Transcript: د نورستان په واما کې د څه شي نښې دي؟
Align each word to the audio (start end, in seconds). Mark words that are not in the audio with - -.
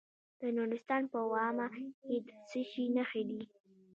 د 0.39 0.41
نورستان 0.57 1.03
په 1.13 1.19
واما 1.33 1.67
کې 1.99 2.13
د 2.25 2.29
څه 2.49 2.59
شي 2.71 2.85
نښې 2.95 3.23
دي؟ 3.29 3.41